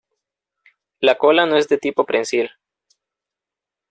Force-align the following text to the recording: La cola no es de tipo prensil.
La 0.99 1.19
cola 1.19 1.45
no 1.45 1.57
es 1.57 1.67
de 1.69 1.77
tipo 1.77 2.07
prensil. 2.07 2.49